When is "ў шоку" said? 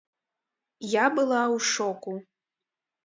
1.55-2.11